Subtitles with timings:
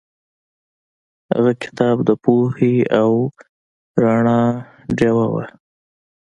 [1.31, 3.11] هغه کتاب د پوهې او
[4.01, 4.41] رڼا
[4.97, 5.45] ډیوه وه.